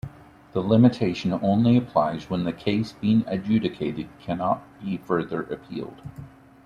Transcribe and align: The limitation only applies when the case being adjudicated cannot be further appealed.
The 0.53 0.61
limitation 0.61 1.31
only 1.43 1.77
applies 1.77 2.27
when 2.27 2.43
the 2.43 2.51
case 2.51 2.91
being 2.91 3.23
adjudicated 3.27 4.09
cannot 4.19 4.63
be 4.83 4.97
further 4.97 5.43
appealed. 5.43 6.01